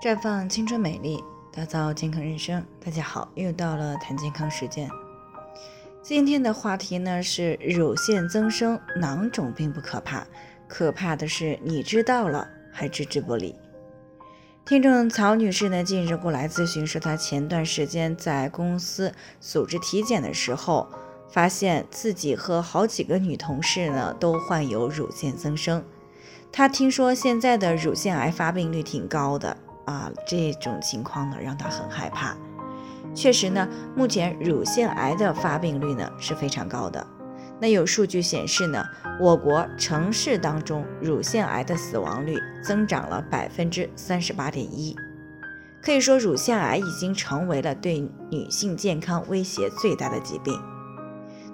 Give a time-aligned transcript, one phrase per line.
[0.00, 2.64] 绽放青春美丽，打造健康人生。
[2.84, 4.88] 大家好，又到了谈健康时间。
[6.00, 10.24] 今天的话题呢是乳腺增生，囊肿并不可怕，
[10.68, 13.56] 可怕的是你知道了还置之不理。
[14.64, 20.86] 听众曹女士呢近日过来咨询，说她前段时间在公司组织体检的时候，
[21.28, 25.84] 发现自己和好几个女同事呢都患有乳腺增生。
[26.52, 29.56] 她听说现在的乳腺癌发病率挺高的。
[29.88, 32.36] 啊，这种情况呢，让他很害怕。
[33.14, 37.06] 确实呢，目前乳腺癌的发病率呢是非常高的。
[37.58, 38.84] 那有数据显示呢，
[39.18, 44.94] 我国城市当中乳腺癌的死亡率增长了百分之三十八点一，
[45.80, 47.98] 可以说乳腺癌已经成为了对
[48.30, 50.54] 女性健康威胁最大的疾病。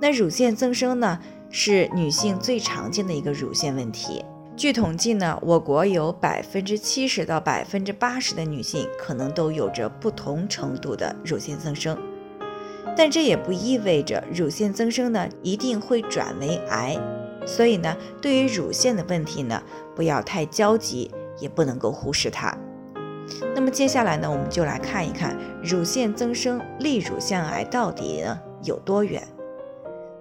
[0.00, 1.18] 那乳腺增生呢，
[1.50, 4.24] 是女性最常见的一个乳腺问题。
[4.60, 11.98] 据统计呢，我国有百分之七十到百分之八十的女性可能都有着不同程度的乳腺增生，
[12.94, 16.94] 但这也不意味着乳腺增生呢一定会转为癌。
[17.46, 19.62] 所以呢，对于乳腺的问题呢，
[19.96, 22.54] 不要太焦急，也不能够忽视它。
[23.54, 29.26] 那么接下来呢，我们就来看一看乳腺增生离乳腺癌到底呢有多远。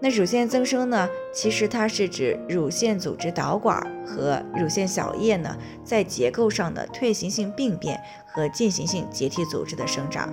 [0.00, 1.08] 那乳腺增生呢？
[1.32, 10.28] 其实它是指乳腺组织导管和乳腺小叶呢，在结构上的退行性病变和进行性结缔组织的生长。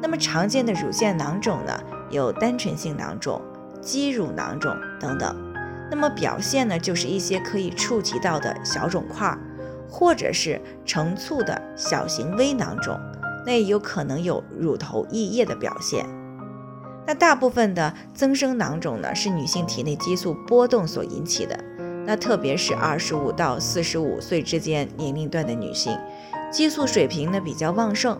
[0.00, 1.72] 那么常见的乳腺囊肿呢，
[2.08, 3.42] 有单纯性囊肿、
[3.80, 5.34] 肌乳囊肿等等。
[5.90, 9.36] 那么表现呢，就是一些可以触及到的小肿块，
[9.90, 12.96] 或者是成簇的小型微囊肿。
[13.44, 16.06] 那也有可能有乳头溢液的表现。
[17.06, 21.58] 那大部分的增生囊肿呢，是女性体内激素波动所引起的。
[22.06, 25.98] 那特别是二十五到四十五岁之间年龄段的女性，
[26.50, 28.18] 激素水平呢比较旺盛，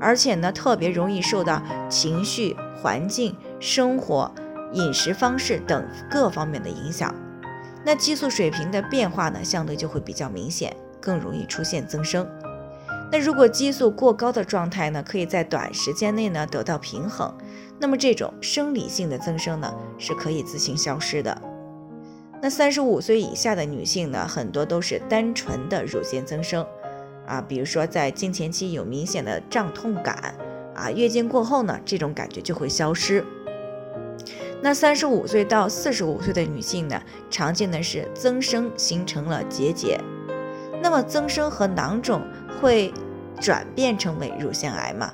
[0.00, 4.32] 而且呢特别容易受到情绪、环境、生活、
[4.72, 7.14] 饮食方式等各方面的影响。
[7.84, 12.26] 那激素水平的变化呢，相对就会比较明显，更容易出现增生。
[13.14, 17.32] 那如果激素过高的状态呢，可以在短时间内呢得到平衡。
[17.78, 21.40] 那么这种生理性的增生呢，是可以自行消失的。
[22.42, 26.66] 那三十五岁以下的女性呢，很多都是单纯的乳腺增生
[27.24, 30.34] 啊，比如说在经前期有明显的胀痛感
[30.74, 33.24] 啊，月经过后呢，这种感觉就会消失。
[34.60, 40.00] 那三十五岁到四十五岁的女性呢，常见的是增生形成了结节。
[40.82, 42.20] 那么增生和囊肿
[42.60, 42.92] 会
[43.40, 45.12] 转变成为乳腺癌吗？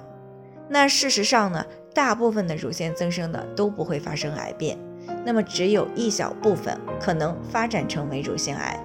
[0.68, 1.64] 那事实上呢？
[1.92, 4.78] 大部分的乳腺增生的都不会发生癌变，
[5.24, 8.78] 那么只有一小部分可能发展成为乳腺癌。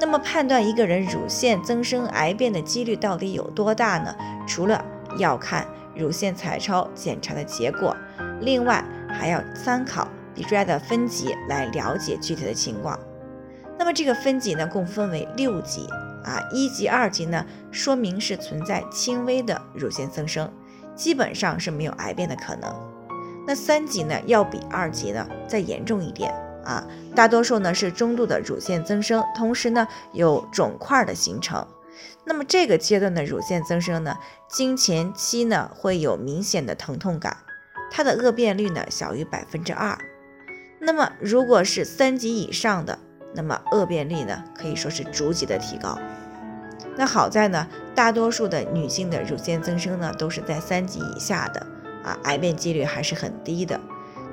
[0.00, 4.16] 那么判断一个人乳腺增生癌变的几率到底有多大呢？
[4.48, 4.82] 除了
[5.18, 7.94] 要看乳腺彩超检查的结果，
[8.40, 12.98] 另外还要参考 BRAF 的分级来了解具体的情况。
[13.78, 15.86] 那么这个分级呢，共分为六级
[16.24, 20.50] 啊，一级、二级呢，说明是存在轻微的乳腺增生。
[20.94, 22.74] 基本上是没有癌变的可能。
[23.46, 26.32] 那三级呢，要比二级呢再严重一点
[26.64, 26.86] 啊。
[27.14, 31.66] 大多数呢是中度的乳腺增生，同时呢有肿块的形成。
[32.24, 34.16] 那么这个阶段的乳腺增生呢，
[34.48, 37.38] 经前期呢会有明显的疼痛感，
[37.90, 39.98] 它的恶变率呢小于百分之二。
[40.78, 42.98] 那么如果是三级以上的，
[43.34, 45.98] 那么恶变率呢可以说是逐级的提高。
[46.96, 51.66] 那好在呢，大多数的女性的乳腺增生呢都是在三级以下的
[52.04, 53.80] 啊，癌变几率还是很低的。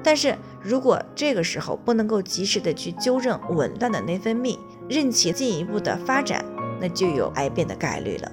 [0.03, 4.57] 但是如果这个时候不能够及时的去纠正紊乱的内分泌，
[4.89, 6.43] 任其进一步的发展，
[6.79, 8.31] 那就有癌变的概率了。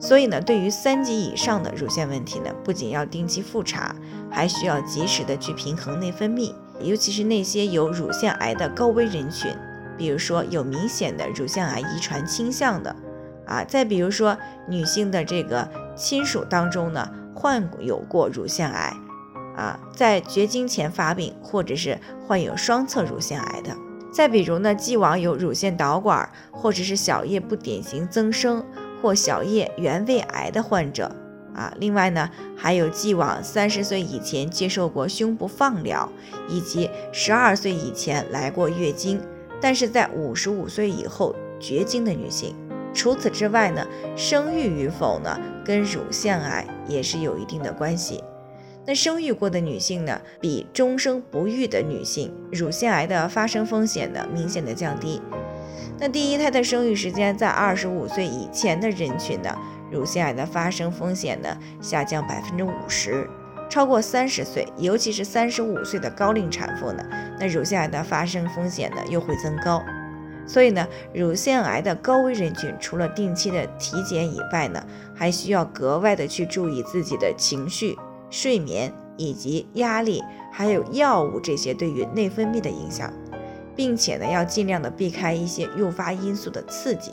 [0.00, 3.94] 所以呢，对于三级以上的乳腺问题呢，不仅要定期复查，
[4.30, 9.54] 还需要及时的去平衡内分泌，尤其是那些有乳腺癌的高危人群，
[9.98, 12.96] 比如说有明显的乳腺癌遗传倾向的。
[13.46, 14.36] 啊，再比如说
[14.68, 18.96] 女性的这个亲属当中呢，患有过乳腺癌，
[19.56, 23.76] 啊，在绝经前发病或者是患有双侧乳腺癌的，
[24.12, 28.64] 再比如呢，既往有乳腺导管或者是小叶不典型增生
[29.00, 31.10] 或小叶原位癌的患者，
[31.54, 36.10] 啊，另外呢，还有既往三十岁以前接受过胸部放疗，
[36.48, 39.20] 以及十二岁以前来过月经，
[39.60, 42.54] 但是在五十五岁以后绝经的女性。
[42.92, 43.86] 除此之外呢，
[44.16, 48.22] 生育与否呢，跟乳腺癌也是有一定的关系。
[48.86, 55.20] 那生育过的女性呢，比终生不育的女性，乳腺癌的发生风险呢，明显的降低。
[56.00, 59.54] 那第一胎的生育时间在二十五岁以前的人群呢，
[59.90, 63.28] 乳腺癌的发生风险呢下降百分之五十。
[63.68, 67.04] 超过三十岁，尤其是三十五岁的高龄产妇呢，
[67.38, 69.82] 那乳腺癌的发生风险呢又会增高。
[70.46, 74.82] 所以呢，乳腺癌的高危人群除了定期的体检以外呢，
[75.14, 77.94] 还需要格外的去注意自己的情绪、
[78.30, 83.12] 睡眠以及压力，还有药物这些对于内分泌的影响，
[83.80, 87.12] 并且呢，要尽量的避开一些诱发因素的刺激。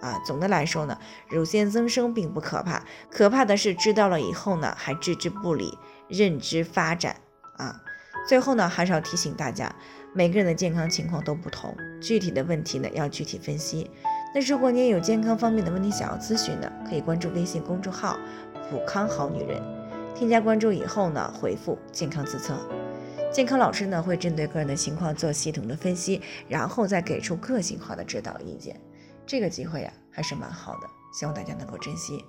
[0.00, 0.98] 啊，总的来说呢，
[1.28, 5.76] 乳腺增生并不可怕，可怕的是知道了以后呢，还置之不理。
[6.08, 7.16] 认知发展
[7.58, 7.82] 啊，
[8.26, 9.70] 最后呢，还是要提醒大家，
[10.14, 13.90] 每个人的健康情况都不同，具体的问题呢要具体分析。
[14.34, 18.16] 那如果你也有健康方面的问题想要咨询呢，可以关注微信公众号
[18.70, 19.60] “普康好女人”，
[20.16, 22.54] 添加关注以后呢，回复“健康自测”，
[23.36, 28.80] 健康老师呢会针对个人的情况做系统的分析，然后再给出个性化的指导意见。
[29.26, 32.24] 这个机会呀还是蛮好的，希望大家能够珍惜。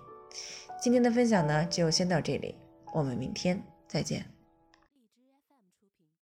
[0.81, 2.55] 今天的分享呢就先到这里。
[2.93, 3.57] 我们明天
[3.87, 4.36] 再见。